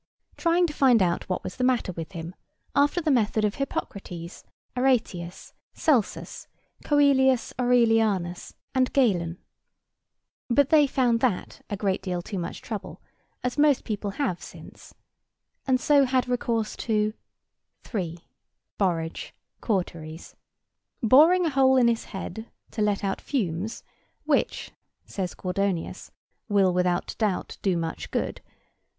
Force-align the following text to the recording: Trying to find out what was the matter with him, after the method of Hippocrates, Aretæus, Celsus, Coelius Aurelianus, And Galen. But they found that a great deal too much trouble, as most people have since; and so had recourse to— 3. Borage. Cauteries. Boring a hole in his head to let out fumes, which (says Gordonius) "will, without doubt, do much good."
Trying 0.35 0.65
to 0.65 0.73
find 0.73 0.99
out 1.03 1.29
what 1.29 1.43
was 1.43 1.57
the 1.57 1.63
matter 1.63 1.91
with 1.91 2.13
him, 2.13 2.33
after 2.75 3.01
the 3.01 3.11
method 3.11 3.45
of 3.45 3.53
Hippocrates, 3.61 4.43
Aretæus, 4.75 5.53
Celsus, 5.75 6.47
Coelius 6.83 7.53
Aurelianus, 7.59 8.55
And 8.73 8.91
Galen. 8.93 9.37
But 10.49 10.69
they 10.69 10.87
found 10.87 11.19
that 11.19 11.63
a 11.69 11.77
great 11.77 12.01
deal 12.01 12.23
too 12.23 12.39
much 12.39 12.63
trouble, 12.63 12.99
as 13.43 13.59
most 13.59 13.83
people 13.83 14.09
have 14.17 14.41
since; 14.41 14.95
and 15.67 15.79
so 15.79 16.05
had 16.05 16.27
recourse 16.27 16.75
to— 16.77 17.13
3. 17.83 18.17
Borage. 18.79 19.35
Cauteries. 19.61 20.35
Boring 21.03 21.45
a 21.45 21.51
hole 21.51 21.77
in 21.77 21.87
his 21.87 22.05
head 22.05 22.49
to 22.71 22.81
let 22.81 23.03
out 23.03 23.21
fumes, 23.21 23.83
which 24.23 24.71
(says 25.05 25.35
Gordonius) 25.35 26.09
"will, 26.49 26.73
without 26.73 27.15
doubt, 27.19 27.59
do 27.61 27.77
much 27.77 28.09
good." 28.09 28.41